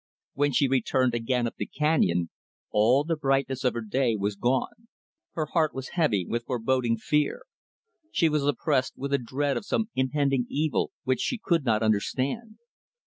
[0.33, 2.31] When she returned again up the canyon,
[2.71, 4.87] all the brightness of her day was gone.
[5.33, 7.43] Her heart was heavy with foreboding fear.
[8.11, 12.57] She was oppressed with a dread of some impending evil which she could not understand.